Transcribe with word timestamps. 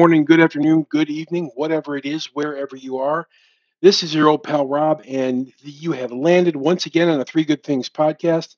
morning, 0.00 0.24
good 0.24 0.40
afternoon, 0.40 0.86
good 0.88 1.10
evening, 1.10 1.50
whatever 1.56 1.94
it 1.94 2.06
is, 2.06 2.24
wherever 2.32 2.74
you 2.74 2.96
are. 2.96 3.28
This 3.82 4.02
is 4.02 4.14
your 4.14 4.28
old 4.28 4.42
pal 4.42 4.66
Rob, 4.66 5.02
and 5.06 5.52
you 5.60 5.92
have 5.92 6.10
landed 6.10 6.56
once 6.56 6.86
again 6.86 7.10
on 7.10 7.18
the 7.18 7.24
Three 7.26 7.44
Good 7.44 7.62
Things 7.62 7.90
podcast. 7.90 8.56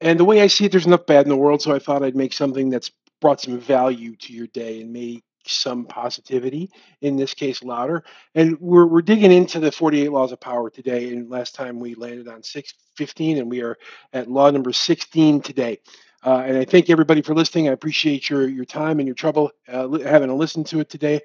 And 0.00 0.18
the 0.18 0.24
way 0.24 0.40
I 0.40 0.46
see 0.46 0.64
it, 0.64 0.72
there's 0.72 0.86
enough 0.86 1.04
bad 1.04 1.26
in 1.26 1.28
the 1.28 1.36
world, 1.36 1.60
so 1.60 1.74
I 1.74 1.78
thought 1.78 2.02
I'd 2.02 2.16
make 2.16 2.32
something 2.32 2.70
that's 2.70 2.90
brought 3.20 3.42
some 3.42 3.60
value 3.60 4.16
to 4.16 4.32
your 4.32 4.46
day 4.46 4.80
and 4.80 4.90
make 4.90 5.22
some 5.46 5.84
positivity, 5.84 6.70
in 7.02 7.16
this 7.16 7.34
case, 7.34 7.62
louder. 7.62 8.02
And 8.34 8.58
we're, 8.58 8.86
we're 8.86 9.02
digging 9.02 9.32
into 9.32 9.60
the 9.60 9.70
48 9.70 10.10
laws 10.12 10.32
of 10.32 10.40
power 10.40 10.70
today. 10.70 11.12
And 11.12 11.28
last 11.28 11.54
time 11.54 11.78
we 11.78 11.94
landed 11.94 12.26
on 12.26 12.42
615, 12.42 13.36
and 13.36 13.50
we 13.50 13.60
are 13.60 13.76
at 14.14 14.30
law 14.30 14.50
number 14.50 14.72
16 14.72 15.42
today. 15.42 15.80
Uh, 16.24 16.44
and 16.46 16.58
I 16.58 16.66
thank 16.66 16.90
everybody 16.90 17.22
for 17.22 17.34
listening. 17.34 17.68
I 17.68 17.72
appreciate 17.72 18.30
your 18.30 18.48
your 18.48 18.66
time 18.66 19.00
and 19.00 19.08
your 19.08 19.16
trouble 19.16 19.52
uh, 19.72 19.86
li- 19.86 20.04
having 20.04 20.28
to 20.28 20.34
listen 20.34 20.64
to 20.66 20.80
it 20.80 20.90
today. 20.90 21.22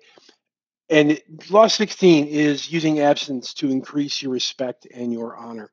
And 0.90 1.20
law 1.50 1.68
16 1.68 2.28
is 2.28 2.72
using 2.72 3.00
absence 3.02 3.54
to 3.56 3.72
increase 3.72 4.22
your 4.22 4.32
respect 4.34 4.88
and 4.94 5.14
your 5.14 5.38
honor. 5.38 5.72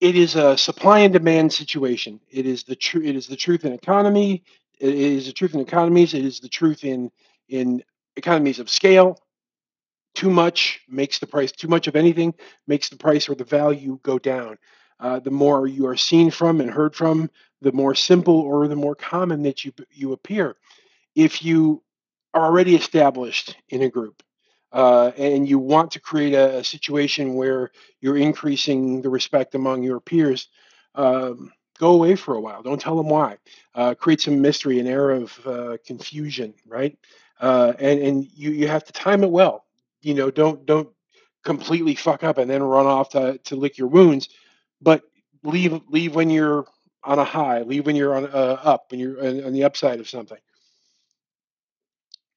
It 0.00 0.16
is 0.16 0.36
a 0.36 0.58
supply 0.58 1.00
and 1.00 1.12
demand 1.12 1.52
situation. 1.52 2.20
It 2.30 2.46
is 2.46 2.64
the 2.64 2.76
truth. 2.76 3.06
It 3.06 3.16
is 3.16 3.28
the 3.28 3.36
truth 3.36 3.64
in 3.64 3.72
economy. 3.72 4.44
It 4.80 4.94
is 4.94 5.26
the 5.26 5.34
truth 5.34 5.54
in 5.54 5.60
economies. 5.60 6.14
It 6.14 6.24
is 6.24 6.40
the 6.40 6.50
truth 6.50 6.84
in 6.84 7.10
in 7.48 7.82
economies 8.16 8.60
of 8.60 8.70
scale. 8.70 9.18
Too 10.14 10.30
much 10.30 10.80
makes 10.88 11.18
the 11.20 11.26
price. 11.26 11.52
Too 11.52 11.68
much 11.68 11.88
of 11.88 11.96
anything 11.96 12.34
makes 12.66 12.88
the 12.90 12.96
price 12.96 13.28
or 13.28 13.34
the 13.36 13.44
value 13.44 14.00
go 14.02 14.18
down. 14.18 14.58
Uh, 15.00 15.18
the 15.20 15.30
more 15.30 15.66
you 15.66 15.86
are 15.86 15.96
seen 15.96 16.30
from 16.30 16.60
and 16.60 16.70
heard 16.70 16.94
from, 16.94 17.30
the 17.60 17.72
more 17.72 17.94
simple 17.94 18.40
or 18.40 18.68
the 18.68 18.76
more 18.76 18.94
common 18.94 19.42
that 19.42 19.64
you 19.64 19.72
you 19.92 20.12
appear. 20.12 20.56
If 21.14 21.44
you 21.44 21.82
are 22.34 22.44
already 22.46 22.74
established 22.74 23.56
in 23.68 23.82
a 23.82 23.90
group 23.90 24.22
uh, 24.72 25.12
and 25.16 25.48
you 25.48 25.58
want 25.58 25.92
to 25.92 26.00
create 26.00 26.34
a, 26.34 26.58
a 26.58 26.64
situation 26.64 27.34
where 27.34 27.70
you're 28.00 28.16
increasing 28.16 29.02
the 29.02 29.10
respect 29.10 29.54
among 29.54 29.82
your 29.82 30.00
peers, 30.00 30.48
um, 30.94 31.52
go 31.78 31.92
away 31.92 32.16
for 32.16 32.34
a 32.34 32.40
while. 32.40 32.62
Don't 32.62 32.80
tell 32.80 32.96
them 32.96 33.08
why. 33.08 33.38
Uh, 33.74 33.94
create 33.94 34.20
some 34.20 34.40
mystery, 34.40 34.78
an 34.80 34.86
air 34.86 35.10
of 35.10 35.46
uh, 35.46 35.76
confusion, 35.86 36.54
right? 36.66 36.96
Uh, 37.40 37.72
and 37.78 38.00
and 38.00 38.24
you 38.34 38.50
you 38.50 38.68
have 38.68 38.84
to 38.84 38.92
time 38.92 39.24
it 39.24 39.30
well. 39.30 39.64
You 40.02 40.14
know, 40.14 40.30
don't 40.30 40.66
don't 40.66 40.88
completely 41.44 41.94
fuck 41.94 42.24
up 42.24 42.38
and 42.38 42.50
then 42.50 42.62
run 42.62 42.86
off 42.86 43.10
to, 43.10 43.38
to 43.38 43.56
lick 43.56 43.78
your 43.78 43.88
wounds, 43.88 44.28
but 44.84 45.02
leave 45.44 45.80
leave 45.90 46.14
when 46.16 46.30
you're 46.30 46.66
on 47.04 47.18
a 47.20 47.24
high, 47.24 47.62
leave 47.62 47.86
when 47.86 47.96
you're 47.96 48.16
on 48.16 48.26
uh, 48.26 48.58
up, 48.64 48.86
when 48.92 49.00
you're 49.00 49.20
on, 49.26 49.44
on 49.46 49.54
the 49.54 49.64
upside 49.64 50.00
of 50.00 50.10
something. 50.10 50.38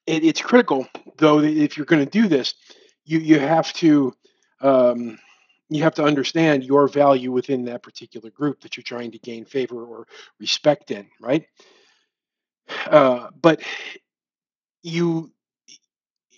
It, 0.07 0.25
it's 0.25 0.41
critical 0.41 0.87
though 1.17 1.41
that 1.41 1.51
if 1.51 1.77
you're 1.77 1.87
going 1.87 2.05
to 2.05 2.11
do 2.11 2.29
this 2.29 2.55
you 3.05 3.19
you 3.19 3.39
have 3.39 3.73
to 3.73 4.13
um, 4.61 5.19
you 5.69 5.83
have 5.83 5.95
to 5.95 6.03
understand 6.03 6.63
your 6.63 6.87
value 6.87 7.31
within 7.31 7.65
that 7.65 7.83
particular 7.83 8.31
group 8.31 8.61
that 8.61 8.77
you're 8.77 8.83
trying 8.83 9.11
to 9.11 9.19
gain 9.19 9.45
favor 9.45 9.83
or 9.83 10.07
respect 10.39 10.91
in 10.91 11.07
right? 11.21 11.45
Uh, 12.87 13.29
but 13.41 13.61
you 14.83 15.31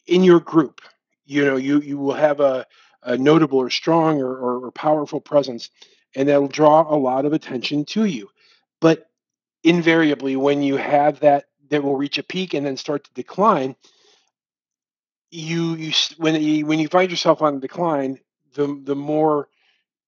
in 0.08 0.24
your 0.24 0.40
group 0.40 0.82
you 1.26 1.46
know 1.46 1.58
you 1.58 1.82
you 1.82 1.98
will 1.98 2.14
have 2.14 2.40
a, 2.40 2.66
a 3.04 3.18
notable 3.18 3.60
or 3.60 3.70
strong 3.70 4.22
or, 4.22 4.36
or, 4.36 4.68
or 4.68 4.72
powerful 4.72 5.22
presence 5.22 5.70
and 6.16 6.30
that'll 6.30 6.48
draw 6.48 6.82
a 6.94 6.98
lot 6.98 7.26
of 7.26 7.34
attention 7.34 7.86
to 7.86 8.06
you. 8.06 8.30
But 8.82 9.10
invariably 9.64 10.36
when 10.36 10.62
you 10.62 10.78
have 10.78 11.20
that 11.20 11.46
that 11.70 11.84
will 11.84 11.98
reach 11.98 12.18
a 12.18 12.24
peak 12.24 12.54
and 12.54 12.66
then 12.66 12.78
start 12.78 13.04
to 13.04 13.14
decline 13.14 13.76
you 15.32 15.76
you 15.76 15.92
when 16.18 16.42
you 16.42 16.66
when 16.66 16.80
you 16.80 16.88
find 16.88 17.12
yourself 17.12 17.42
on 17.42 17.56
a 17.56 17.60
decline 17.60 18.20
the 18.54 18.82
the 18.84 18.96
more 18.96 19.50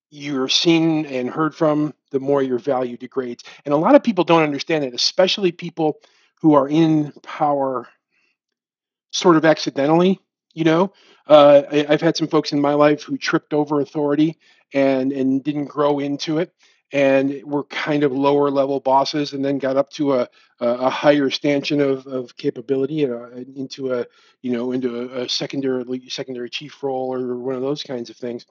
you're 0.09 0.49
seen 0.49 1.05
and 1.05 1.29
heard 1.29 1.55
from 1.55 1.93
the 2.09 2.19
more 2.19 2.43
your 2.43 2.59
value 2.59 2.97
degrades. 2.97 3.45
And 3.63 3.73
a 3.73 3.77
lot 3.77 3.95
of 3.95 4.03
people 4.03 4.23
don't 4.23 4.43
understand 4.43 4.83
it 4.83 4.93
especially 4.93 5.51
people 5.51 5.97
who 6.41 6.53
are 6.53 6.67
in 6.67 7.11
power 7.21 7.87
sort 9.11 9.35
of 9.35 9.45
accidentally 9.45 10.19
you 10.53 10.63
know 10.63 10.93
uh, 11.27 11.63
I, 11.71 11.85
i've 11.89 12.01
had 12.01 12.17
some 12.17 12.27
folks 12.27 12.51
in 12.51 12.61
my 12.61 12.73
life 12.73 13.03
who 13.03 13.17
tripped 13.17 13.53
over 13.53 13.81
authority 13.81 14.37
and 14.73 15.11
and 15.11 15.43
didn't 15.43 15.65
grow 15.65 15.99
into 15.99 16.39
it 16.39 16.53
and 16.93 17.41
were 17.45 17.63
kind 17.65 18.03
of 18.03 18.11
lower 18.11 18.49
level 18.49 18.79
bosses 18.79 19.33
and 19.33 19.43
then 19.43 19.57
got 19.57 19.77
up 19.77 19.89
to 19.91 20.13
a 20.13 20.29
a, 20.59 20.89
higher 20.89 21.29
stanchion 21.29 21.81
of, 21.81 22.05
of 22.05 22.35
capability 22.37 23.05
uh, 23.05 23.29
into 23.55 23.93
a 23.93 24.05
you 24.41 24.51
know 24.51 24.71
into 24.71 25.01
a, 25.01 25.23
a 25.23 25.29
secondary 25.29 26.07
secondary 26.09 26.49
chief 26.49 26.83
role 26.83 27.13
or 27.13 27.35
one 27.37 27.55
of 27.55 27.61
those 27.61 27.83
kinds 27.83 28.09
of 28.09 28.17
things. 28.17 28.45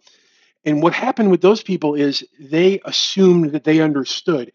And 0.64 0.82
what 0.82 0.92
happened 0.92 1.30
with 1.30 1.40
those 1.40 1.62
people 1.62 1.94
is 1.94 2.24
they 2.38 2.80
assumed 2.84 3.52
that 3.52 3.64
they 3.64 3.80
understood 3.80 4.52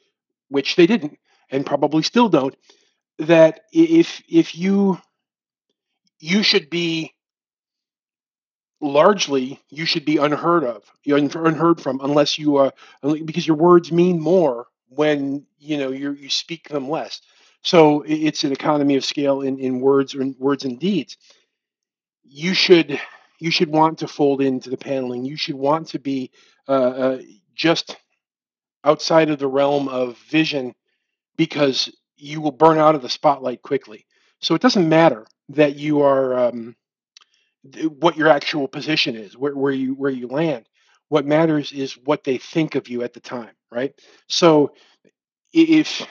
which 0.49 0.75
they 0.75 0.85
didn't 0.85 1.17
and 1.49 1.65
probably 1.65 2.03
still 2.03 2.29
don't 2.29 2.55
that 3.19 3.61
if 3.71 4.21
if 4.29 4.55
you 4.55 4.99
you 6.19 6.43
should 6.43 6.69
be 6.69 7.14
largely 8.81 9.59
you 9.69 9.85
should 9.85 10.05
be 10.05 10.17
unheard 10.17 10.63
of 10.63 10.83
you're 11.03 11.17
unheard 11.17 11.79
from 11.79 11.99
unless 12.03 12.37
you 12.37 12.57
are 12.57 12.73
because 13.25 13.47
your 13.47 13.55
words 13.55 13.91
mean 13.91 14.19
more 14.19 14.67
when 14.89 15.45
you 15.59 15.77
know 15.77 15.91
you 15.91 16.11
you 16.13 16.29
speak 16.29 16.69
them 16.69 16.89
less. 16.89 17.21
So 17.61 18.03
it's 18.05 18.43
an 18.43 18.51
economy 18.51 18.95
of 18.95 19.03
scale 19.03 19.41
in, 19.41 19.59
in 19.59 19.79
words 19.79 20.13
or 20.13 20.21
in 20.21 20.35
words 20.37 20.65
and 20.65 20.79
deeds. 20.79 21.17
You 22.23 22.53
should 22.53 22.99
you 23.39 23.51
should 23.51 23.69
want 23.69 23.99
to 23.99 24.07
fold 24.07 24.41
into 24.41 24.69
the 24.69 24.77
paneling. 24.77 25.25
You 25.25 25.37
should 25.37 25.55
want 25.55 25.87
to 25.89 25.99
be 25.99 26.31
uh, 26.67 26.71
uh, 26.71 27.21
just 27.53 27.97
outside 28.83 29.29
of 29.29 29.39
the 29.39 29.47
realm 29.47 29.87
of 29.87 30.17
vision 30.19 30.73
because 31.37 31.91
you 32.17 32.39
will 32.39 32.51
burn 32.51 32.77
out 32.77 32.95
of 32.95 33.01
the 33.01 33.09
spotlight 33.09 33.61
quickly. 33.61 34.05
So 34.41 34.55
it 34.55 34.61
doesn't 34.61 34.87
matter 34.87 35.25
that 35.49 35.75
you 35.75 36.01
are 36.01 36.37
um, 36.37 36.75
what 37.99 38.17
your 38.17 38.27
actual 38.29 38.67
position 38.67 39.15
is, 39.15 39.37
where, 39.37 39.55
where 39.55 39.73
you 39.73 39.93
where 39.93 40.11
you 40.11 40.27
land. 40.27 40.67
What 41.09 41.25
matters 41.25 41.71
is 41.71 41.93
what 42.05 42.23
they 42.23 42.37
think 42.37 42.75
of 42.75 42.89
you 42.89 43.03
at 43.03 43.13
the 43.13 43.19
time, 43.19 43.51
right? 43.71 43.93
So 44.27 44.73
if 45.53 46.05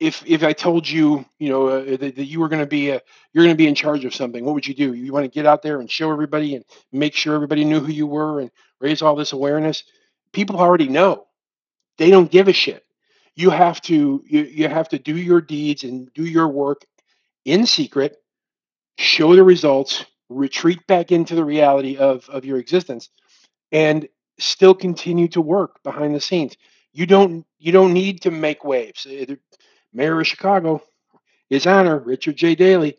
if 0.00 0.22
if 0.26 0.42
I 0.44 0.52
told 0.52 0.88
you, 0.88 1.24
you 1.38 1.50
know, 1.50 1.68
uh, 1.68 1.96
that, 1.96 2.16
that 2.16 2.24
you 2.26 2.40
were 2.40 2.48
going 2.48 2.62
to 2.62 2.66
be 2.68 2.90
a, 2.90 3.02
you're 3.32 3.44
going 3.44 3.54
to 3.56 3.58
be 3.58 3.68
in 3.68 3.74
charge 3.74 4.04
of 4.04 4.14
something, 4.14 4.44
what 4.44 4.54
would 4.54 4.66
you 4.66 4.74
do? 4.74 4.94
You 4.94 5.12
want 5.12 5.24
to 5.24 5.30
get 5.30 5.46
out 5.46 5.62
there 5.62 5.80
and 5.80 5.90
show 5.90 6.12
everybody 6.12 6.56
and 6.56 6.64
make 6.92 7.14
sure 7.14 7.34
everybody 7.34 7.64
knew 7.64 7.80
who 7.80 7.92
you 7.92 8.06
were 8.06 8.40
and 8.40 8.50
raise 8.80 9.02
all 9.02 9.16
this 9.16 9.32
awareness. 9.32 9.84
People 10.32 10.58
already 10.58 10.88
know. 10.88 11.26
They 11.98 12.10
don't 12.10 12.30
give 12.30 12.48
a 12.48 12.52
shit. 12.52 12.84
You 13.36 13.50
have 13.50 13.80
to 13.82 14.24
you, 14.26 14.42
you 14.42 14.68
have 14.68 14.90
to 14.90 14.98
do 14.98 15.16
your 15.16 15.40
deeds 15.40 15.84
and 15.84 16.12
do 16.14 16.24
your 16.24 16.48
work 16.48 16.84
in 17.44 17.66
secret 17.66 18.16
show 18.98 19.36
the 19.36 19.44
results, 19.44 20.04
retreat 20.30 20.86
back 20.86 21.12
into 21.12 21.34
the 21.34 21.44
reality 21.44 21.96
of, 21.96 22.28
of 22.30 22.44
your 22.44 22.58
existence, 22.58 23.10
and 23.72 24.08
still 24.38 24.74
continue 24.74 25.28
to 25.28 25.40
work 25.40 25.82
behind 25.82 26.14
the 26.14 26.20
scenes. 26.20 26.56
You 26.92 27.06
don't 27.06 27.44
you 27.58 27.72
don't 27.72 27.92
need 27.92 28.22
to 28.22 28.30
make 28.30 28.64
waves. 28.64 29.06
Uh, 29.06 29.34
Mayor 29.92 30.20
of 30.20 30.26
Chicago, 30.26 30.82
His 31.48 31.66
Honor 31.66 31.98
Richard 31.98 32.36
J. 32.36 32.54
Daley, 32.54 32.96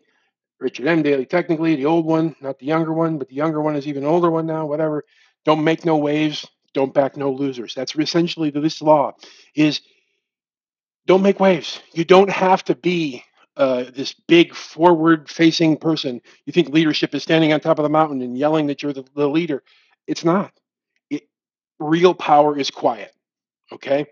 Richard 0.60 0.86
M. 0.86 1.02
Daley, 1.02 1.26
technically 1.26 1.74
the 1.76 1.86
old 1.86 2.06
one, 2.06 2.36
not 2.40 2.58
the 2.58 2.66
younger 2.66 2.92
one, 2.92 3.18
but 3.18 3.28
the 3.28 3.34
younger 3.34 3.60
one 3.60 3.76
is 3.76 3.88
even 3.88 4.04
older 4.04 4.30
one 4.30 4.46
now. 4.46 4.66
Whatever. 4.66 5.04
Don't 5.44 5.64
make 5.64 5.84
no 5.84 5.96
waves. 5.96 6.46
Don't 6.74 6.94
back 6.94 7.16
no 7.16 7.32
losers. 7.32 7.74
That's 7.74 7.96
essentially 7.96 8.50
this 8.50 8.80
law. 8.80 9.12
Is 9.54 9.80
don't 11.06 11.22
make 11.22 11.40
waves. 11.40 11.80
You 11.92 12.04
don't 12.04 12.30
have 12.30 12.64
to 12.64 12.74
be 12.74 13.24
uh, 13.56 13.84
this 13.94 14.14
big 14.14 14.54
forward 14.54 15.28
facing 15.28 15.76
person. 15.76 16.20
You 16.46 16.52
think 16.52 16.68
leadership 16.68 17.14
is 17.14 17.22
standing 17.22 17.52
on 17.52 17.60
top 17.60 17.78
of 17.78 17.82
the 17.82 17.88
mountain 17.88 18.22
and 18.22 18.36
yelling 18.36 18.66
that 18.68 18.82
you're 18.82 18.92
the, 18.92 19.04
the 19.14 19.28
leader. 19.28 19.62
It's 20.06 20.24
not. 20.24 20.52
It, 21.10 21.24
real 21.78 22.14
power 22.14 22.58
is 22.58 22.70
quiet, 22.70 23.12
okay? 23.72 24.06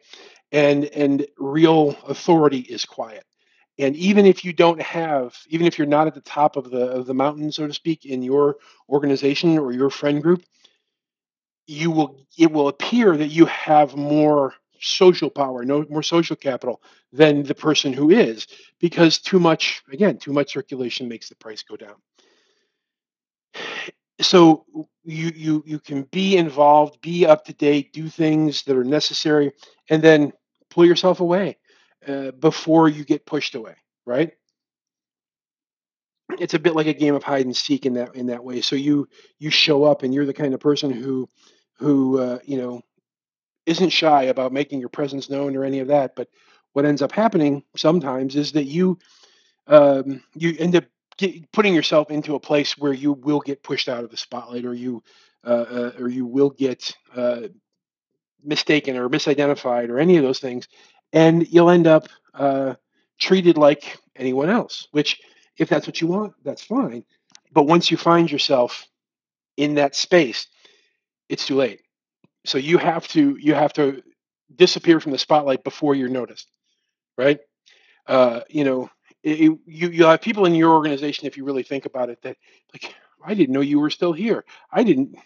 And 0.52 0.84
and 0.86 1.26
real 1.38 1.96
authority 2.06 2.60
is 2.60 2.84
quiet. 2.84 3.24
And 3.78 3.96
even 3.96 4.26
if 4.26 4.44
you 4.44 4.52
don't 4.52 4.82
have, 4.82 5.38
even 5.48 5.66
if 5.66 5.78
you're 5.78 5.86
not 5.86 6.06
at 6.06 6.14
the 6.14 6.20
top 6.20 6.56
of 6.56 6.70
the 6.70 6.88
of 6.88 7.06
the 7.06 7.14
mountain, 7.14 7.50
so 7.50 7.66
to 7.66 7.72
speak, 7.72 8.04
in 8.04 8.22
your 8.22 8.56
organization 8.88 9.58
or 9.58 9.72
your 9.72 9.90
friend 9.90 10.22
group, 10.22 10.44
you 11.66 11.90
will 11.90 12.26
it 12.36 12.52
will 12.52 12.68
appear 12.68 13.16
that 13.16 13.28
you 13.28 13.46
have 13.46 13.96
more 13.96 14.54
social 14.80 15.30
power 15.30 15.64
no 15.64 15.84
more 15.88 16.02
social 16.02 16.36
capital 16.36 16.82
than 17.12 17.42
the 17.42 17.54
person 17.54 17.92
who 17.92 18.10
is 18.10 18.46
because 18.80 19.18
too 19.18 19.40
much 19.40 19.82
again 19.92 20.18
too 20.18 20.32
much 20.32 20.52
circulation 20.52 21.08
makes 21.08 21.28
the 21.28 21.36
price 21.36 21.62
go 21.62 21.76
down 21.76 21.96
so 24.20 24.64
you 25.04 25.32
you 25.34 25.62
you 25.66 25.78
can 25.78 26.02
be 26.04 26.36
involved 26.36 27.00
be 27.00 27.26
up 27.26 27.44
to 27.44 27.52
date 27.54 27.92
do 27.92 28.08
things 28.08 28.62
that 28.62 28.76
are 28.76 28.84
necessary 28.84 29.52
and 29.88 30.02
then 30.02 30.32
pull 30.70 30.86
yourself 30.86 31.20
away 31.20 31.56
uh, 32.06 32.30
before 32.32 32.88
you 32.88 33.04
get 33.04 33.26
pushed 33.26 33.54
away 33.54 33.74
right 34.06 34.32
it's 36.38 36.54
a 36.54 36.58
bit 36.58 36.74
like 36.74 36.86
a 36.86 36.94
game 36.94 37.14
of 37.14 37.22
hide 37.22 37.46
and 37.46 37.56
seek 37.56 37.86
in 37.86 37.94
that 37.94 38.14
in 38.14 38.26
that 38.26 38.44
way. 38.44 38.60
So 38.60 38.76
you 38.76 39.08
you 39.38 39.50
show 39.50 39.84
up 39.84 40.02
and 40.02 40.14
you're 40.14 40.26
the 40.26 40.34
kind 40.34 40.54
of 40.54 40.60
person 40.60 40.90
who 40.90 41.28
who 41.78 42.18
uh, 42.18 42.38
you 42.44 42.58
know 42.58 42.82
isn't 43.70 43.90
shy 43.90 44.24
about 44.24 44.52
making 44.52 44.80
your 44.80 44.88
presence 44.88 45.30
known 45.30 45.56
or 45.56 45.64
any 45.64 45.78
of 45.78 45.88
that. 45.88 46.16
But 46.16 46.28
what 46.72 46.84
ends 46.84 47.02
up 47.02 47.12
happening 47.12 47.62
sometimes 47.76 48.36
is 48.36 48.52
that 48.52 48.64
you 48.64 48.98
um, 49.66 50.22
you 50.34 50.56
end 50.58 50.76
up 50.76 50.84
get, 51.16 51.50
putting 51.52 51.74
yourself 51.74 52.10
into 52.10 52.34
a 52.34 52.40
place 52.40 52.76
where 52.76 52.92
you 52.92 53.12
will 53.12 53.40
get 53.40 53.62
pushed 53.62 53.88
out 53.88 54.04
of 54.04 54.10
the 54.10 54.16
spotlight, 54.16 54.64
or 54.64 54.74
you 54.74 55.02
uh, 55.46 55.66
uh, 55.70 55.92
or 55.98 56.08
you 56.08 56.26
will 56.26 56.50
get 56.50 56.92
uh, 57.14 57.42
mistaken 58.42 58.96
or 58.96 59.08
misidentified, 59.08 59.88
or 59.88 59.98
any 59.98 60.16
of 60.16 60.24
those 60.24 60.40
things, 60.40 60.68
and 61.12 61.46
you'll 61.52 61.70
end 61.70 61.86
up 61.86 62.08
uh, 62.34 62.74
treated 63.18 63.56
like 63.56 63.98
anyone 64.16 64.50
else. 64.50 64.88
Which, 64.90 65.20
if 65.56 65.68
that's 65.68 65.86
what 65.86 66.00
you 66.00 66.08
want, 66.08 66.34
that's 66.42 66.62
fine. 66.62 67.04
But 67.52 67.64
once 67.64 67.90
you 67.90 67.96
find 67.96 68.30
yourself 68.30 68.86
in 69.56 69.74
that 69.76 69.94
space, 69.94 70.48
it's 71.28 71.46
too 71.46 71.56
late. 71.56 71.80
So 72.46 72.58
you 72.58 72.78
have 72.78 73.08
to 73.08 73.36
you 73.40 73.54
have 73.54 73.72
to 73.74 74.02
disappear 74.54 75.00
from 75.00 75.12
the 75.12 75.18
spotlight 75.18 75.64
before 75.64 75.94
you're 75.94 76.08
noticed, 76.08 76.48
right? 77.18 77.40
Uh, 78.06 78.42
you 78.50 78.64
know, 78.64 78.90
it, 79.22 79.40
it- 79.40 79.58
you 79.66 79.88
you 79.90 80.04
have 80.06 80.22
people 80.22 80.46
in 80.46 80.54
your 80.54 80.72
organization, 80.74 81.26
if 81.26 81.36
you 81.36 81.44
really 81.44 81.64
think 81.64 81.86
about 81.86 82.10
it, 82.10 82.20
that 82.22 82.36
like 82.74 82.94
I 83.24 83.34
didn't 83.34 83.54
know 83.54 83.60
you 83.62 83.80
were 83.80 83.90
still 83.90 84.12
here. 84.14 84.44
I 84.72 84.84
didn't 84.84 85.16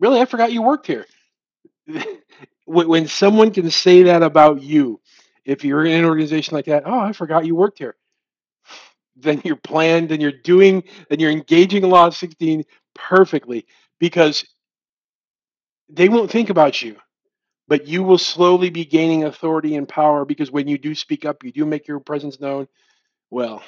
really. 0.00 0.20
I 0.20 0.26
forgot 0.26 0.52
you 0.52 0.62
worked 0.62 0.86
here. 0.88 1.06
when, 2.66 3.08
someone 3.08 3.52
can 3.52 3.70
say 3.70 4.04
that 4.04 4.22
about 4.22 4.62
you, 4.62 5.00
if 5.44 5.64
you're 5.64 5.84
in 5.84 5.92
an 6.00 6.04
organization 6.04 6.54
like 6.54 6.66
that, 6.66 6.84
oh, 6.86 6.98
I 6.98 7.12
forgot 7.12 7.46
you 7.46 7.56
worked 7.56 7.78
here. 7.78 7.96
Then 9.16 9.42
you're 9.44 9.56
planned 9.56 10.12
and 10.12 10.22
you're 10.22 10.32
doing 10.44 10.84
and 11.10 11.20
you're 11.20 11.30
engaging 11.30 11.82
Law 11.84 12.10
16 12.10 12.64
perfectly 12.94 13.66
because 14.00 14.44
they 15.92 16.08
won't 16.08 16.32
think 16.32 16.50
about 16.50 16.82
you 16.82 16.96
but 17.68 17.88
you 17.88 18.02
will 18.02 18.18
slowly 18.18 18.70
be 18.70 18.84
gaining 18.84 19.24
authority 19.24 19.76
and 19.76 19.88
power 19.88 20.26
because 20.26 20.50
when 20.50 20.68
you 20.68 20.78
do 20.78 20.94
speak 20.94 21.24
up, 21.24 21.44
you 21.44 21.52
do 21.52 21.64
make 21.64 21.88
your 21.88 22.00
presence 22.00 22.40
known. 22.40 22.68
Well, 23.30 23.62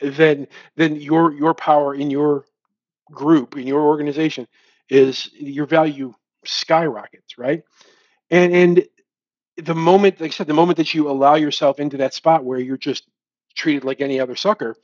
then 0.00 0.48
then 0.76 0.96
your 0.96 1.32
your 1.32 1.54
power 1.54 1.94
in 1.94 2.10
your 2.10 2.46
group 3.12 3.56
in 3.56 3.66
your 3.66 3.82
organization 3.82 4.48
is 4.90 5.30
your 5.34 5.66
value 5.66 6.14
skyrockets, 6.44 7.38
right? 7.38 7.62
And 8.30 8.54
and 8.54 8.88
the 9.58 9.74
moment, 9.74 10.20
like 10.20 10.32
I 10.32 10.34
said, 10.34 10.48
the 10.48 10.54
moment 10.54 10.78
that 10.78 10.94
you 10.94 11.10
allow 11.10 11.36
yourself 11.36 11.80
into 11.80 11.98
that 11.98 12.14
spot 12.14 12.44
where 12.44 12.60
you're 12.60 12.78
just 12.78 13.08
treated 13.54 13.84
like 13.84 14.00
any 14.00 14.20
other 14.20 14.36
sucker, 14.36 14.76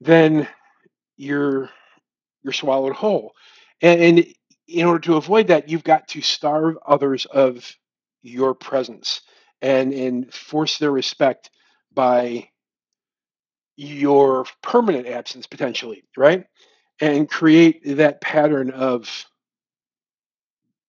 then 0.00 0.48
you're 1.16 1.70
you're 2.42 2.52
swallowed 2.54 2.94
whole. 2.94 3.34
And, 3.82 4.02
and 4.18 4.34
in 4.70 4.86
order 4.86 5.00
to 5.00 5.16
avoid 5.16 5.48
that, 5.48 5.68
you've 5.68 5.84
got 5.84 6.08
to 6.08 6.22
starve 6.22 6.78
others 6.86 7.26
of 7.26 7.76
your 8.22 8.54
presence 8.54 9.22
and 9.62 9.92
and 9.92 10.32
force 10.34 10.78
their 10.78 10.92
respect 10.92 11.50
by 11.92 12.48
your 13.76 14.46
permanent 14.62 15.06
absence 15.06 15.46
potentially, 15.46 16.04
right? 16.16 16.46
And 17.00 17.28
create 17.30 17.82
that 17.96 18.20
pattern 18.20 18.70
of 18.70 19.26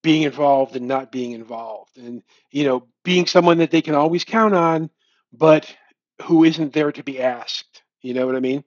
being 0.04 0.24
involved 0.24 0.76
and 0.76 0.88
not 0.88 1.12
being 1.12 1.32
involved 1.32 1.98
and 1.98 2.24
you 2.52 2.64
know 2.64 2.88
being 3.04 3.26
someone 3.26 3.58
that 3.60 3.72
they 3.72 3.82
can 3.82 3.96
always 3.96 4.24
count 4.24 4.56
on 4.56 4.90
but 5.34 5.76
who 6.24 6.44
isn't 6.44 6.74
there 6.74 6.92
to 6.92 7.04
be 7.04 7.22
asked 7.22 7.84
you 8.02 8.14
know 8.14 8.26
what 8.26 8.36
i 8.36 8.40
mean 8.40 8.64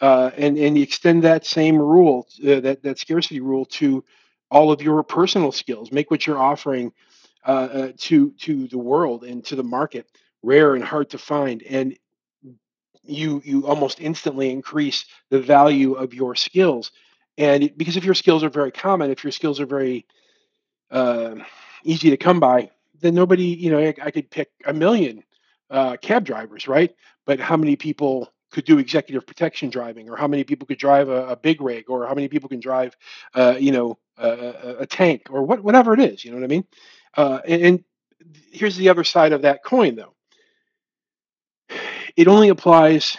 uh, 0.00 0.30
and 0.36 0.58
and 0.58 0.76
you 0.76 0.82
extend 0.82 1.22
that 1.24 1.46
same 1.46 1.78
rule 1.78 2.26
uh, 2.46 2.60
that 2.60 2.82
that 2.82 2.98
scarcity 2.98 3.40
rule 3.40 3.64
to 3.64 4.04
all 4.50 4.72
of 4.72 4.82
your 4.82 5.02
personal 5.02 5.52
skills 5.52 5.92
make 5.92 6.10
what 6.10 6.26
you're 6.26 6.38
offering 6.38 6.92
uh, 7.46 7.50
uh, 7.50 7.92
to 7.98 8.32
to 8.32 8.68
the 8.68 8.78
world 8.78 9.24
and 9.24 9.44
to 9.44 9.56
the 9.56 9.64
market 9.64 10.06
rare 10.42 10.74
and 10.74 10.84
hard 10.84 11.10
to 11.10 11.18
find 11.18 11.62
and 11.64 11.96
you 13.04 13.40
you 13.44 13.66
almost 13.66 14.00
instantly 14.00 14.50
increase 14.50 15.04
the 15.30 15.40
value 15.40 15.94
of 15.94 16.14
your 16.14 16.34
skills 16.34 16.92
and 17.38 17.72
because 17.76 17.96
if 17.96 18.04
your 18.04 18.14
skills 18.14 18.42
are 18.44 18.50
very 18.50 18.72
common 18.72 19.10
if 19.10 19.24
your 19.24 19.32
skills 19.32 19.60
are 19.60 19.66
very 19.66 20.06
uh, 20.90 21.36
easy 21.84 22.10
to 22.10 22.16
come 22.16 22.40
by, 22.40 22.70
then 23.00 23.14
nobody, 23.14 23.46
you 23.46 23.70
know, 23.70 23.78
I, 23.78 23.94
I 24.02 24.10
could 24.10 24.30
pick 24.30 24.50
a 24.66 24.72
million 24.72 25.22
uh, 25.70 25.96
cab 25.98 26.24
drivers, 26.24 26.68
right? 26.68 26.94
But 27.26 27.40
how 27.40 27.56
many 27.56 27.76
people 27.76 28.32
could 28.50 28.64
do 28.64 28.78
executive 28.78 29.26
protection 29.26 29.70
driving, 29.70 30.08
or 30.08 30.16
how 30.16 30.28
many 30.28 30.44
people 30.44 30.66
could 30.66 30.78
drive 30.78 31.08
a, 31.08 31.28
a 31.28 31.36
big 31.36 31.60
rig, 31.60 31.90
or 31.90 32.06
how 32.06 32.14
many 32.14 32.28
people 32.28 32.48
can 32.48 32.60
drive, 32.60 32.96
uh, 33.34 33.56
you 33.58 33.72
know, 33.72 33.98
a, 34.18 34.86
tank, 34.86 35.26
or 35.30 35.42
what, 35.42 35.62
whatever 35.62 35.94
it 35.94 36.00
is, 36.00 36.24
you 36.24 36.30
know 36.30 36.38
what 36.38 36.44
I 36.44 36.48
mean? 36.48 36.64
Uh, 37.16 37.40
and, 37.46 37.62
and 37.62 37.84
here's 38.50 38.76
the 38.76 38.88
other 38.88 39.04
side 39.04 39.32
of 39.32 39.42
that 39.42 39.62
coin, 39.64 39.96
though. 39.96 40.14
It 42.16 42.28
only 42.28 42.48
applies 42.48 43.16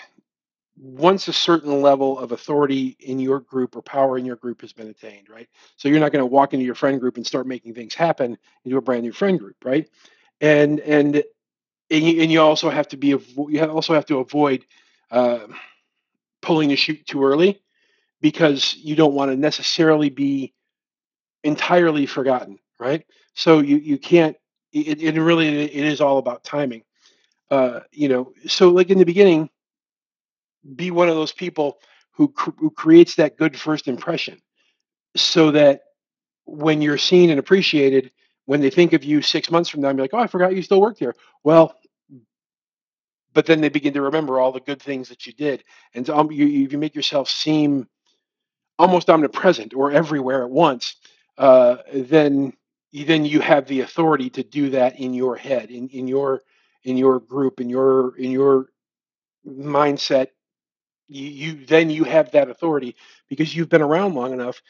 once 0.79 1.27
a 1.27 1.33
certain 1.33 1.81
level 1.81 2.19
of 2.19 2.31
authority 2.31 2.95
in 2.99 3.19
your 3.19 3.39
group 3.39 3.75
or 3.75 3.81
power 3.81 4.17
in 4.17 4.25
your 4.25 4.35
group 4.35 4.61
has 4.61 4.73
been 4.73 4.87
attained, 4.87 5.27
right? 5.29 5.47
So 5.75 5.89
you're 5.89 5.99
not 5.99 6.11
going 6.11 6.21
to 6.21 6.27
walk 6.27 6.53
into 6.53 6.65
your 6.65 6.75
friend 6.75 6.99
group 6.99 7.17
and 7.17 7.25
start 7.25 7.47
making 7.47 7.73
things 7.73 7.95
happen 7.95 8.37
into 8.63 8.77
a 8.77 8.81
brand 8.81 9.03
new 9.03 9.11
friend 9.11 9.39
group, 9.39 9.57
right? 9.63 9.89
And 10.39 10.79
and 10.81 11.23
and 11.89 12.03
you, 12.03 12.21
and 12.21 12.31
you 12.31 12.41
also 12.41 12.69
have 12.69 12.87
to 12.89 12.97
be 12.97 13.07
you 13.07 13.65
also 13.65 13.93
have 13.95 14.05
to 14.07 14.19
avoid 14.19 14.65
uh, 15.09 15.47
pulling 16.41 16.69
the 16.69 16.75
chute 16.75 17.07
too 17.07 17.23
early 17.23 17.59
because 18.21 18.75
you 18.75 18.95
don't 18.95 19.13
want 19.13 19.31
to 19.31 19.37
necessarily 19.37 20.09
be 20.09 20.53
entirely 21.43 22.05
forgotten, 22.05 22.59
right? 22.79 23.05
So 23.33 23.59
you 23.59 23.77
you 23.77 23.97
can't. 23.97 24.37
It, 24.73 25.01
it 25.01 25.19
really 25.19 25.63
it 25.63 25.85
is 25.85 26.01
all 26.01 26.17
about 26.17 26.43
timing. 26.43 26.83
Uh, 27.49 27.81
you 27.91 28.09
know, 28.09 28.33
so 28.47 28.69
like 28.69 28.89
in 28.89 28.97
the 28.99 29.05
beginning, 29.05 29.49
be 30.75 30.91
one 30.91 31.09
of 31.09 31.15
those 31.15 31.31
people 31.31 31.79
who, 32.11 32.29
cr- 32.29 32.51
who 32.57 32.69
creates 32.69 33.15
that 33.15 33.37
good 33.37 33.57
first 33.59 33.87
impression 33.87 34.39
so 35.15 35.51
that 35.51 35.81
when 36.45 36.81
you're 36.81 36.97
seen 36.97 37.29
and 37.29 37.39
appreciated, 37.39 38.11
when 38.45 38.61
they 38.61 38.69
think 38.69 38.93
of 38.93 39.03
you 39.03 39.21
six 39.21 39.51
months 39.51 39.69
from 39.69 39.81
now, 39.81 39.89
you're 39.89 39.99
like, 39.99 40.13
oh, 40.13 40.19
I 40.19 40.27
forgot 40.27 40.55
you 40.55 40.61
still 40.61 40.81
worked 40.81 40.99
here. 40.99 41.15
Well, 41.43 41.75
but 43.33 43.45
then 43.45 43.61
they 43.61 43.69
begin 43.69 43.93
to 43.93 44.01
remember 44.01 44.39
all 44.39 44.51
the 44.51 44.59
good 44.59 44.81
things 44.81 45.09
that 45.09 45.25
you 45.27 45.33
did. 45.33 45.63
And 45.93 46.09
um, 46.09 46.31
you, 46.31 46.45
you 46.45 46.77
make 46.77 46.95
yourself 46.95 47.29
seem 47.29 47.87
almost 48.79 49.09
omnipresent 49.09 49.73
or 49.73 49.91
everywhere 49.91 50.43
at 50.43 50.49
once, 50.49 50.95
uh, 51.37 51.77
then 51.93 52.53
then 52.93 53.25
you 53.25 53.41
have 53.41 53.67
the 53.67 53.81
authority 53.81 54.29
to 54.31 54.43
do 54.43 54.71
that 54.71 54.99
in 54.99 55.13
your 55.13 55.35
head, 55.35 55.69
in, 55.69 55.87
in 55.89 56.07
your 56.07 56.41
in 56.83 56.97
your 56.97 57.19
group, 57.19 57.59
in 57.61 57.69
your 57.69 58.15
in 58.17 58.31
your 58.31 58.67
mindset, 59.47 60.27
you, 61.07 61.27
you 61.27 61.65
then 61.65 61.89
you 61.89 62.03
have 62.03 62.31
that 62.31 62.49
authority 62.49 62.95
because 63.29 63.55
you've 63.55 63.69
been 63.69 63.81
around 63.81 64.15
long 64.15 64.33
enough 64.33 64.61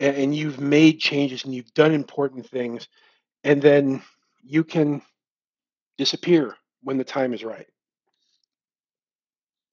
and, 0.00 0.16
and 0.16 0.36
you've 0.36 0.60
made 0.60 1.00
changes 1.00 1.44
and 1.44 1.54
you've 1.54 1.72
done 1.74 1.92
important 1.92 2.48
things 2.48 2.88
and 3.44 3.62
then 3.62 4.02
you 4.44 4.64
can 4.64 5.02
disappear 5.96 6.56
when 6.82 6.98
the 6.98 7.04
time 7.04 7.34
is 7.34 7.44
right. 7.44 7.66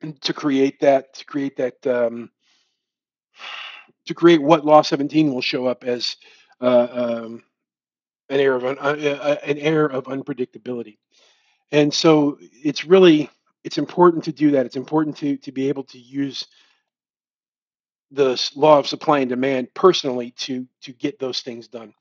And 0.01 0.19
to 0.21 0.33
create 0.33 0.79
that 0.81 1.13
to 1.15 1.25
create 1.25 1.57
that 1.57 1.87
um, 1.87 2.29
to 4.05 4.13
create 4.13 4.41
what 4.41 4.65
law 4.65 4.81
17 4.81 5.33
will 5.33 5.41
show 5.41 5.65
up 5.65 5.83
as 5.83 6.17
uh, 6.61 6.87
um, 6.91 7.43
an 8.29 8.39
air 8.39 8.55
of 8.55 8.65
un, 8.65 8.77
uh, 8.79 8.83
uh, 9.21 9.35
an 9.45 9.57
air 9.57 9.85
of 9.85 10.05
unpredictability 10.05 10.97
and 11.71 11.93
so 11.93 12.37
it's 12.41 12.85
really 12.85 13.29
it's 13.63 13.77
important 13.77 14.23
to 14.25 14.31
do 14.31 14.51
that 14.51 14.65
it's 14.65 14.75
important 14.75 15.17
to 15.17 15.37
to 15.37 15.51
be 15.51 15.69
able 15.69 15.83
to 15.83 15.99
use 15.99 16.45
the 18.11 18.51
law 18.55 18.79
of 18.79 18.87
supply 18.87 19.19
and 19.19 19.29
demand 19.29 19.73
personally 19.73 20.31
to 20.31 20.67
to 20.81 20.93
get 20.93 21.19
those 21.19 21.41
things 21.41 21.67
done. 21.67 21.93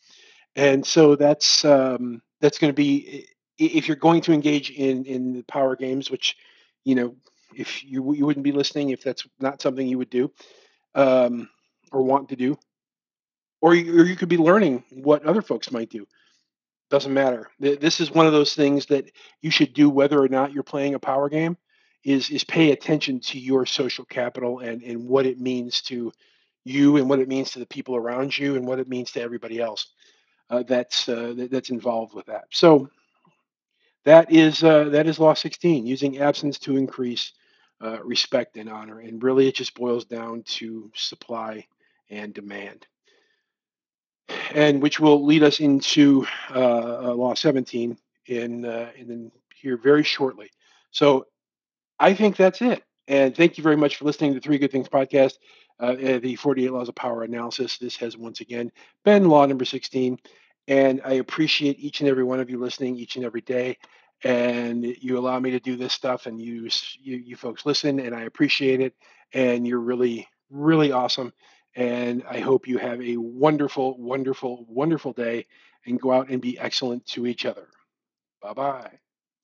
And 0.57 0.87
so 0.87 1.17
that's 1.17 1.65
um, 1.65 2.23
that's 2.41 2.59
going 2.59 2.71
to 2.73 2.75
be 2.75 3.29
if 3.59 3.89
you're 3.89 3.97
going 3.97 4.21
to 4.23 4.33
engage 4.33 4.71
in 4.71 5.05
in 5.05 5.33
the 5.33 5.43
power 5.45 5.77
games, 5.77 6.11
which 6.11 6.37
you 6.85 6.95
know 6.95 7.17
if 7.55 7.85
you 7.85 8.15
you 8.15 8.27
wouldn't 8.27 8.45
be 8.45 8.53
listening 8.53 8.91
if 8.91 9.03
that's 9.03 9.27
not 9.41 9.61
something 9.61 9.87
you 9.87 9.99
would 9.99 10.11
do 10.11 10.31
um, 10.95 11.49
or 11.95 12.03
want 12.03 12.31
to 12.31 12.37
do, 12.37 12.59
or 13.63 13.75
you, 13.75 14.01
or 14.01 14.05
you 14.05 14.17
could 14.17 14.29
be 14.29 14.39
learning 14.39 14.85
what 14.91 15.25
other 15.25 15.43
folks 15.43 15.73
might 15.73 15.91
do. 15.91 16.07
Doesn't 16.91 17.15
matter. 17.15 17.51
This 17.61 18.01
is 18.01 18.11
one 18.11 18.27
of 18.27 18.33
those 18.33 18.55
things 18.55 18.87
that 18.87 19.11
you 19.43 19.51
should 19.51 19.75
do 19.75 19.91
whether 19.91 20.23
or 20.23 20.29
not 20.29 20.53
you're 20.53 20.63
playing 20.65 20.95
a 20.95 21.01
power 21.01 21.29
game 21.29 21.57
is 22.05 22.31
is 22.31 22.45
pay 22.45 22.73
attention 22.73 23.21
to 23.21 23.39
your 23.39 23.67
social 23.67 24.05
capital 24.05 24.61
and 24.61 24.83
and 24.83 25.09
what 25.09 25.27
it 25.27 25.41
means 25.41 25.83
to 25.83 26.13
you 26.65 26.99
and 26.99 27.09
what 27.09 27.21
it 27.21 27.29
means 27.29 27.53
to 27.53 27.61
the 27.61 27.67
people 27.67 27.97
around 27.97 28.37
you 28.37 28.57
and 28.57 28.67
what 28.67 28.81
it 28.81 28.89
means 28.89 29.13
to 29.13 29.23
everybody 29.23 29.61
else 29.61 29.89
uh, 30.51 30.63
that's 30.65 31.09
uh, 31.09 31.35
that's 31.51 31.71
involved 31.71 32.15
with 32.15 32.27
that. 32.27 32.45
So 32.51 32.91
that 34.05 34.33
is 34.33 34.63
uh, 34.63 34.85
that 34.91 35.07
is 35.07 35.19
law 35.19 35.35
16 35.35 35.87
using 35.87 36.19
absence 36.19 36.59
to 36.61 36.77
increase 36.77 37.33
uh, 37.83 38.03
respect 38.03 38.57
and 38.57 38.69
honor. 38.69 39.01
And 39.01 39.23
really, 39.23 39.49
it 39.49 39.57
just 39.57 39.75
boils 39.75 40.05
down 40.05 40.43
to 40.59 40.91
supply 40.95 41.67
and 42.11 42.35
demand. 42.35 42.87
And 44.55 44.83
which 44.83 45.01
will 45.01 45.25
lead 45.25 45.43
us 45.43 45.61
into 45.61 46.27
uh, 46.55 47.13
Law 47.15 47.35
17 47.35 47.99
in, 48.27 48.65
uh, 48.65 48.91
in 48.97 49.31
here 49.55 49.77
very 49.77 50.03
shortly. 50.03 50.51
So 50.91 51.27
I 51.99 52.15
think 52.15 52.37
that's 52.37 52.63
it. 52.63 52.83
And 53.07 53.37
thank 53.37 53.59
you 53.59 53.63
very 53.63 53.77
much 53.77 53.97
for 53.97 54.05
listening 54.05 54.33
to 54.33 54.41
the 54.41 54.45
Three 54.45 54.59
Good 54.59 54.73
Things 54.73 54.89
podcast, 54.89 55.35
uh, 55.81 55.93
uh 55.93 56.19
the 56.21 56.37
48 56.37 56.73
Laws 56.73 56.89
of 56.89 56.95
Power 56.95 57.23
analysis. 57.23 57.79
This 57.79 57.97
has 57.97 58.17
once 58.17 58.41
again 58.41 58.73
been 59.05 59.29
law 59.29 59.45
number 59.45 59.65
16. 59.65 60.19
And 60.69 61.03
I 61.05 61.15
appreciate 61.15 61.79
each 61.79 62.01
and 62.01 62.09
every 62.09 62.25
one 62.25 62.41
of 62.41 62.49
you 62.49 62.59
listening 62.59 62.97
each 62.97 63.17
and 63.17 63.25
every 63.25 63.43
day. 63.43 63.77
And 64.23 64.85
you 64.85 65.19
allow 65.19 65.39
me 65.39 65.51
to 65.51 65.61
do 65.61 65.77
this 65.77 65.93
stuff, 65.93 66.25
and 66.25 66.41
you, 66.41 66.71
you, 66.99 67.17
you 67.17 67.37
folks 67.37 67.67
listen, 67.67 68.01
and 68.01 68.15
I 68.15 68.23
appreciate 68.23 68.81
it. 68.81 68.95
And 69.35 69.67
you're 69.67 69.81
really, 69.81 70.27
really 70.49 70.93
awesome. 70.93 71.35
And 71.77 72.23
I 72.29 72.41
hope 72.41 72.69
you 72.69 72.79
have 72.79 73.01
a 73.03 73.17
wonderful, 73.17 73.99
wonderful, 73.99 74.65
wonderful 74.69 75.13
day 75.13 75.47
and 75.87 76.01
go 76.01 76.13
out 76.13 76.29
and 76.31 76.41
be 76.41 76.59
excellent 76.59 77.07
to 77.09 77.27
each 77.27 77.45
other. 77.47 77.69
Bye 78.43 78.55
bye. 78.55 78.99